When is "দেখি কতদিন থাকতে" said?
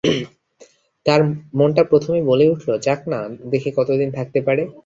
3.51-4.39